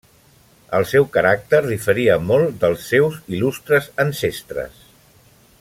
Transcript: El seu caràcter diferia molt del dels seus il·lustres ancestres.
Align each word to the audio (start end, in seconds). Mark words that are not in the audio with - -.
El 0.77 0.85
seu 0.91 1.05
caràcter 1.17 1.59
diferia 1.67 2.17
molt 2.31 2.49
del 2.49 2.57
dels 2.63 2.89
seus 2.95 3.23
il·lustres 3.37 3.93
ancestres. 4.09 4.85